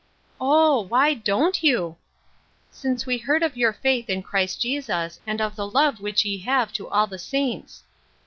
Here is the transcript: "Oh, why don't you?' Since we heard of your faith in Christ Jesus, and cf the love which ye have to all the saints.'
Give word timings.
"Oh, 0.41 0.81
why 0.81 1.13
don't 1.13 1.61
you?' 1.61 1.95
Since 2.71 3.05
we 3.05 3.19
heard 3.19 3.43
of 3.43 3.55
your 3.55 3.71
faith 3.71 4.09
in 4.09 4.23
Christ 4.23 4.59
Jesus, 4.59 5.19
and 5.27 5.39
cf 5.39 5.53
the 5.53 5.67
love 5.67 6.01
which 6.01 6.25
ye 6.25 6.39
have 6.39 6.73
to 6.73 6.87
all 6.89 7.05
the 7.05 7.19
saints.' 7.19 7.83